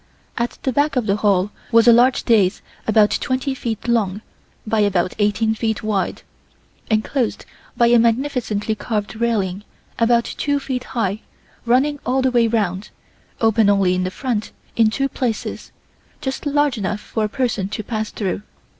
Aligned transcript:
At 0.35 0.57
the 0.63 0.73
back 0.73 0.95
of 0.95 1.05
the 1.05 1.17
Hall 1.17 1.51
was 1.71 1.87
a 1.87 1.93
large 1.93 2.23
dais 2.23 2.63
about 2.87 3.11
twenty 3.11 3.53
feet 3.53 3.87
long 3.87 4.23
by 4.65 4.79
about 4.79 5.13
eighteen 5.19 5.53
feet 5.53 5.83
wide, 5.83 6.23
enclosed 6.89 7.45
by 7.77 7.85
a 7.85 7.99
magnificently 7.99 8.73
carved 8.73 9.15
railing 9.17 9.63
about 9.99 10.23
two 10.25 10.59
feet 10.59 10.85
high 10.97 11.21
running 11.67 11.99
all 12.03 12.23
the 12.23 12.31
way 12.31 12.47
round, 12.47 12.89
open 13.41 13.69
only 13.69 13.93
in 13.93 14.03
the 14.03 14.09
front 14.09 14.51
in 14.75 14.89
two 14.89 15.07
places 15.07 15.71
just 16.19 16.47
large 16.47 16.79
enough 16.79 16.99
for 16.99 17.23
a 17.25 17.29
person 17.29 17.69
to 17.69 17.83
pass 17.83 18.09
through. 18.09 18.41